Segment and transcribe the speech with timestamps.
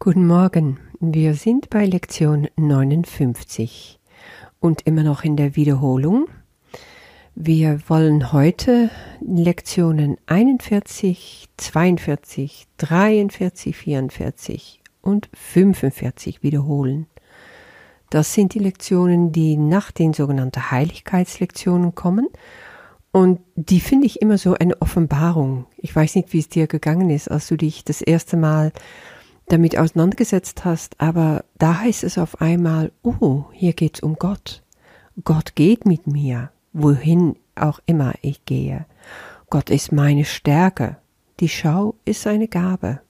[0.00, 3.98] Guten Morgen, wir sind bei Lektion 59
[4.60, 6.28] und immer noch in der Wiederholung.
[7.34, 8.90] Wir wollen heute
[9.20, 17.08] Lektionen 41, 42, 43, 44 und 45 wiederholen.
[18.08, 22.28] Das sind die Lektionen, die nach den sogenannten Heiligkeitslektionen kommen.
[23.10, 25.66] Und die finde ich immer so eine Offenbarung.
[25.76, 28.70] Ich weiß nicht, wie es dir gegangen ist, als du dich das erste Mal
[29.48, 34.62] damit auseinandergesetzt hast, aber da heißt es auf einmal, oh, hier geht's um Gott.
[35.24, 38.86] Gott geht mit mir, wohin auch immer ich gehe.
[39.50, 40.98] Gott ist meine Stärke.
[41.40, 43.00] Die Schau ist eine Gabe.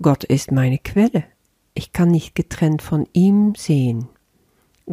[0.00, 1.24] Gott ist meine Quelle.
[1.74, 4.08] Ich kann nicht getrennt von ihm sehen.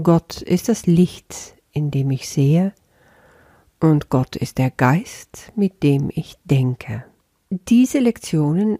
[0.02, 2.73] Gott ist das Licht, in dem ich sehe,
[3.80, 7.06] und Gott ist der Geist, mit dem ich denke.
[7.50, 8.80] Diese Lektionen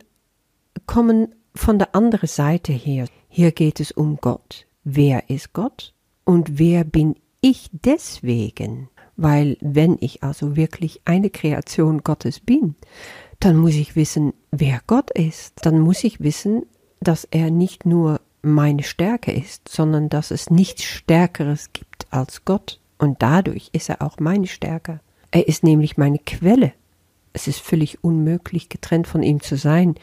[0.88, 3.08] kommen von der anderen Seite her.
[3.30, 4.68] Hier geht es um Gott.
[4.84, 8.90] Wer ist Gott und wer bin ich deswegen?
[9.18, 12.76] Weil wenn ich also wirklich eine Kreation Gottes bin,
[13.40, 15.66] dann muss ich wissen, wer Gott ist.
[15.66, 16.66] Dann muss ich wissen,
[17.00, 22.80] dass er nicht nur meine Stärke ist, sondern dass es nichts Stärkeres gibt als Gott.
[22.98, 25.00] Und dadurch ist er auch meine Stärke.
[25.32, 26.74] Er ist nämlich meine Quelle.
[27.34, 29.96] Es ist völlig unmöglich, getrennt von ihm zu sein.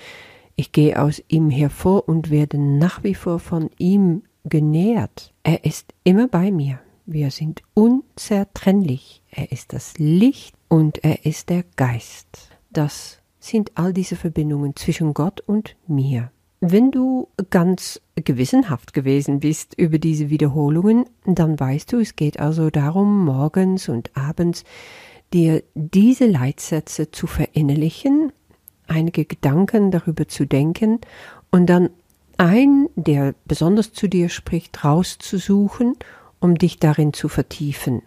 [0.57, 5.33] Ich gehe aus ihm hervor und werde nach wie vor von ihm genährt.
[5.43, 6.81] Er ist immer bei mir.
[7.07, 9.23] Wir sind unzertrennlich.
[9.31, 12.51] Er ist das Licht und er ist der Geist.
[12.71, 16.31] Das sind all diese Verbindungen zwischen Gott und mir.
[16.61, 22.71] Wenn du ganz gewissenhaft gewesen bist über diese Wiederholungen, dann weißt du, es geht also
[22.71, 24.63] darum, morgens und abends
[25.33, 28.33] dir diese Leitsätze zu verinnerlichen,
[28.93, 31.01] einige Gedanken darüber zu denken
[31.51, 31.91] und dann
[32.39, 35.95] ein, der besonders zu dir spricht, rauszusuchen,
[36.41, 38.03] um dich darin zu vertiefen.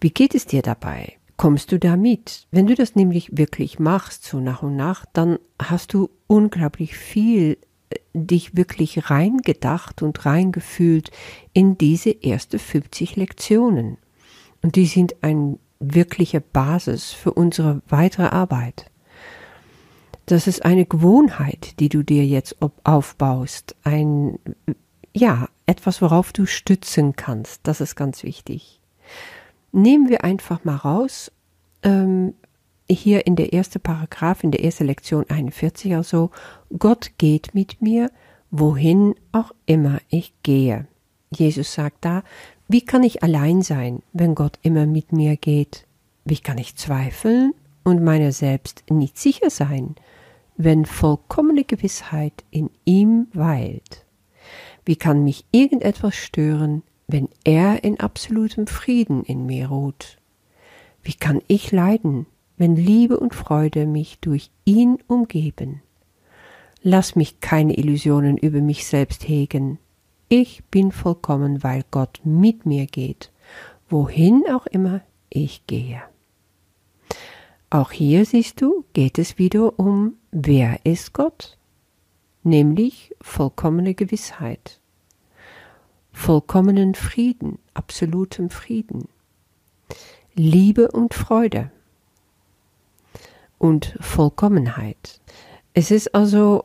[0.00, 1.16] Wie geht es dir dabei?
[1.42, 2.46] kommst du damit.
[2.52, 7.58] Wenn du das nämlich wirklich machst, so nach und nach, dann hast du unglaublich viel
[7.90, 11.10] äh, dich wirklich reingedacht und reingefühlt
[11.52, 13.96] in diese erste 50 Lektionen.
[14.62, 18.91] Und die sind eine wirkliche Basis für unsere weitere Arbeit.
[20.26, 23.76] Das ist eine Gewohnheit, die du dir jetzt aufbaust.
[23.82, 24.38] Ein,
[25.12, 27.60] ja, etwas, worauf du stützen kannst.
[27.64, 28.82] Das ist ganz wichtig
[29.72, 31.32] nehmen wir einfach mal raus,
[31.82, 32.34] ähm,
[32.88, 36.30] hier in der ersten Paragraph, in der ersten Lektion 41 also,
[36.78, 38.10] Gott geht mit mir,
[38.50, 40.86] wohin auch immer ich gehe.
[41.34, 42.22] Jesus sagt da,
[42.68, 45.86] wie kann ich allein sein, wenn Gott immer mit mir geht?
[46.24, 49.96] Wie kann ich zweifeln und meiner selbst nicht sicher sein,
[50.56, 54.04] wenn vollkommene Gewissheit in ihm weilt?
[54.84, 60.18] Wie kann mich irgendetwas stören, wenn er in absolutem Frieden in mir ruht?
[61.02, 62.26] Wie kann ich leiden,
[62.56, 65.82] wenn Liebe und Freude mich durch ihn umgeben?
[66.82, 69.78] Lass mich keine Illusionen über mich selbst hegen.
[70.28, 73.30] Ich bin vollkommen, weil Gott mit mir geht,
[73.88, 76.02] wohin auch immer ich gehe.
[77.72, 81.56] Auch hier siehst du, geht es wieder um, wer ist Gott?
[82.42, 84.82] Nämlich vollkommene Gewissheit
[86.12, 89.08] vollkommenen Frieden, absolutem Frieden,
[90.34, 91.70] Liebe und Freude
[93.58, 95.20] und Vollkommenheit.
[95.74, 96.64] Es ist also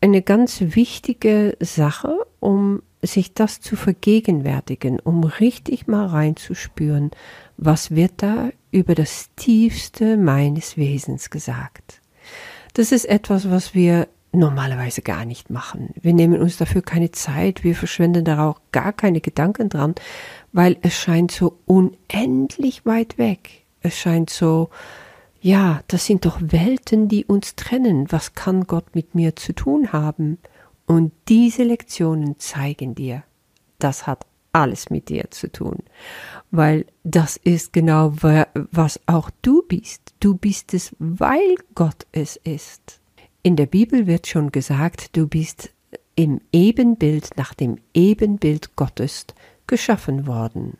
[0.00, 7.10] eine ganz wichtige Sache, um sich das zu vergegenwärtigen, um richtig mal reinzuspüren,
[7.56, 12.00] was wird da über das Tiefste meines Wesens gesagt.
[12.74, 15.90] Das ist etwas, was wir normalerweise gar nicht machen.
[16.00, 19.94] Wir nehmen uns dafür keine Zeit, wir verschwenden da auch gar keine Gedanken dran,
[20.52, 23.64] weil es scheint so unendlich weit weg.
[23.82, 24.70] Es scheint so,
[25.42, 28.10] ja, das sind doch Welten, die uns trennen.
[28.10, 30.38] Was kann Gott mit mir zu tun haben?
[30.86, 33.24] Und diese Lektionen zeigen dir,
[33.78, 35.78] das hat alles mit dir zu tun,
[36.50, 38.14] weil das ist genau,
[38.70, 40.14] was auch du bist.
[40.20, 43.00] Du bist es, weil Gott es ist.
[43.42, 45.70] In der Bibel wird schon gesagt, du bist
[46.14, 49.26] im Ebenbild nach dem Ebenbild Gottes
[49.66, 50.76] geschaffen worden.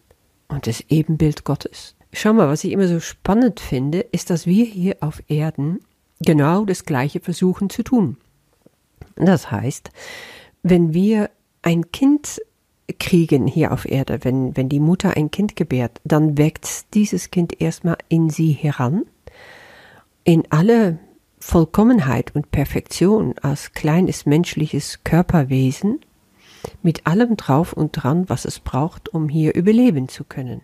[0.49, 1.97] Und das Ebenbild Gottes.
[2.13, 5.81] Schau mal, was ich immer so spannend finde, ist, dass wir hier auf Erden
[6.21, 8.19] genau das Gleiche versuchen zu tun.
[9.17, 9.91] Das heißt,
[10.63, 11.31] wenn wir
[11.63, 12.41] ein Kind
[12.99, 17.61] kriegen hier auf Erde, wenn, wenn die Mutter ein Kind gebärt, dann wächst dieses Kind
[17.61, 19.05] erstmal in sie heran,
[20.25, 20.99] in alle
[21.39, 26.01] Vollkommenheit und Perfektion als kleines menschliches Körperwesen
[26.83, 30.63] mit allem drauf und dran, was es braucht, um hier überleben zu können.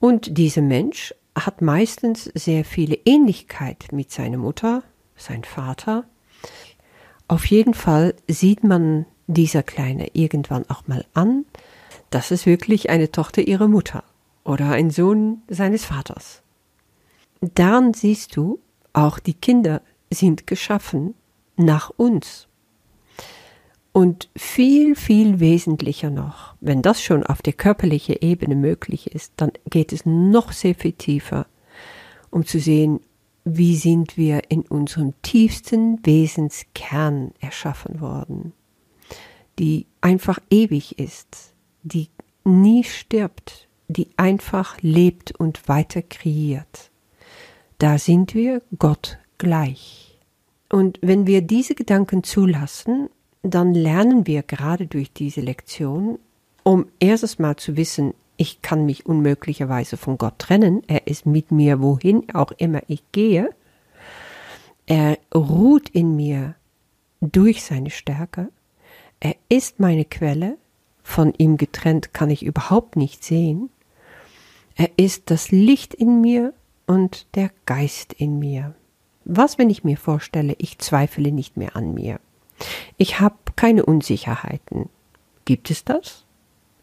[0.00, 4.82] Und dieser Mensch hat meistens sehr viele Ähnlichkeit mit seiner Mutter,
[5.16, 6.04] sein Vater.
[7.28, 11.44] Auf jeden Fall sieht man dieser Kleine irgendwann auch mal an,
[12.10, 14.04] das ist wirklich eine Tochter ihrer Mutter
[14.44, 16.42] oder ein Sohn seines Vaters.
[17.40, 18.60] Daran siehst du,
[18.92, 21.14] auch die Kinder sind geschaffen
[21.56, 22.48] nach uns.
[23.92, 29.52] Und viel, viel wesentlicher noch, wenn das schon auf der körperlichen Ebene möglich ist, dann
[29.68, 31.46] geht es noch sehr viel tiefer,
[32.30, 33.00] um zu sehen,
[33.44, 38.52] wie sind wir in unserem tiefsten Wesenskern erschaffen worden,
[39.62, 42.08] die einfach ewig ist, die
[42.44, 46.90] nie stirbt, die einfach lebt und weiter kreiert.
[47.78, 50.18] Da sind wir Gott gleich.
[50.70, 53.08] Und wenn wir diese Gedanken zulassen
[53.42, 56.18] dann lernen wir gerade durch diese Lektion,
[56.62, 61.50] um erstes Mal zu wissen, ich kann mich unmöglicherweise von Gott trennen, er ist mit
[61.50, 63.50] mir, wohin auch immer ich gehe,
[64.86, 66.54] er ruht in mir
[67.20, 68.48] durch seine Stärke,
[69.24, 70.58] er ist meine Quelle,
[71.04, 73.70] von ihm getrennt kann ich überhaupt nicht sehen,
[74.74, 76.54] er ist das Licht in mir
[76.86, 78.74] und der Geist in mir.
[79.24, 82.18] Was, wenn ich mir vorstelle, ich zweifle nicht mehr an mir?
[82.96, 84.88] Ich habe keine Unsicherheiten.
[85.44, 86.24] Gibt es das?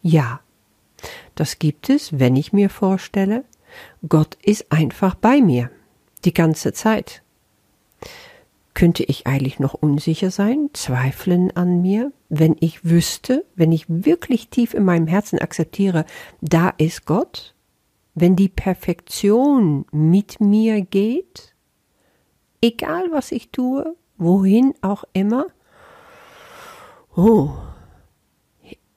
[0.01, 0.39] Ja.
[1.35, 3.43] Das gibt es, wenn ich mir vorstelle,
[4.07, 5.71] Gott ist einfach bei mir,
[6.23, 7.21] die ganze Zeit.
[8.79, 14.47] Könnte ich eigentlich noch unsicher sein, zweifeln an mir, wenn ich wüsste, wenn ich wirklich
[14.47, 16.05] tief in meinem Herzen akzeptiere,
[16.39, 17.55] da ist Gott,
[18.15, 21.53] wenn die Perfektion mit mir geht,
[22.61, 25.47] egal was ich tue, wohin auch immer,
[27.17, 27.49] oh,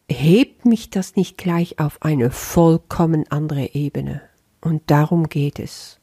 [0.08, 4.22] hebt mich das nicht gleich auf eine vollkommen andere Ebene?
[4.60, 5.98] Und darum geht es.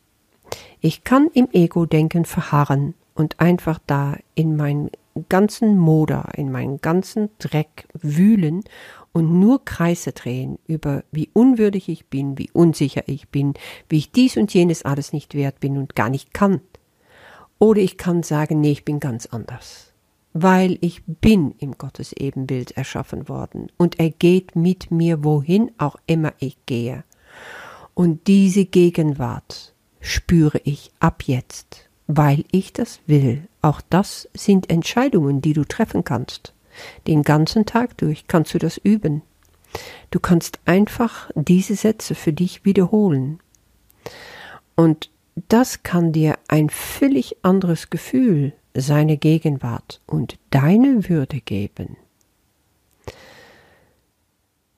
[0.81, 4.89] Ich kann im Ego-Denken verharren und einfach da in meinen
[5.27, 8.63] ganzen Moder, in meinen ganzen Dreck wühlen
[9.11, 13.55] und nur Kreise drehen über wie unwürdig ich bin, wie unsicher ich bin,
[13.89, 16.61] wie ich dies und jenes alles nicht wert bin und gar nicht kann.
[17.59, 19.87] Oder ich kann sagen, nee, ich bin ganz anders
[20.31, 25.95] weil ich bin im Gottes Ebenbild erschaffen worden und er geht mit mir, wohin auch
[26.05, 27.03] immer ich gehe.
[27.95, 33.47] Und diese Gegenwart spüre ich ab jetzt, weil ich das will.
[33.61, 36.53] Auch das sind Entscheidungen, die du treffen kannst.
[37.05, 39.21] Den ganzen Tag durch kannst du das üben.
[40.09, 43.39] Du kannst einfach diese Sätze für dich wiederholen.
[44.75, 45.11] Und
[45.49, 51.95] das kann dir ein völlig anderes Gefühl seine Gegenwart und deine Würde geben.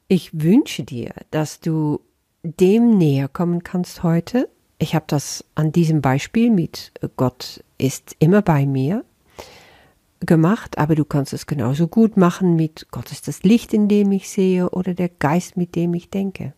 [0.09, 2.01] Ich wünsche dir, dass du
[2.43, 4.49] dem näher kommen kannst heute.
[4.81, 9.05] Ich habe das an diesem Beispiel mit Gott ist immer bei mir
[10.21, 14.11] gemacht, aber du kannst es genauso gut machen mit Gott ist das Licht, in dem
[14.11, 16.53] ich sehe oder der Geist, mit dem ich denke.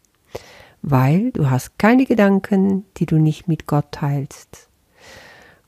[0.82, 4.70] Weil du hast keine Gedanken, die du nicht mit Gott teilst.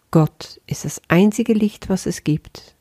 [0.09, 2.77] Gott ist das einzige Licht, was es gibt.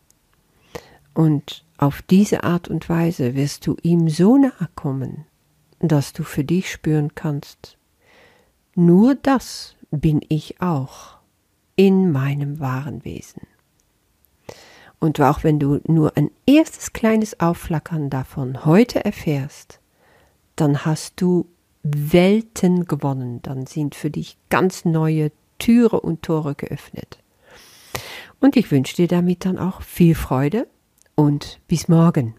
[1.14, 5.24] Und auf diese Art und Weise wirst du ihm so nahe kommen,
[5.80, 7.76] dass du für dich spüren kannst,
[8.76, 11.18] nur das bin ich auch
[11.76, 13.42] in meinem wahren Wesen.
[15.00, 19.80] Und auch wenn du nur ein erstes kleines Aufflackern davon heute erfährst,
[20.56, 21.46] dann hast du
[21.82, 27.18] Welten gewonnen, dann sind für dich ganz neue Türe und Tore geöffnet.
[28.40, 30.66] Und ich wünsche dir damit dann auch viel Freude
[31.14, 32.34] und bis morgen.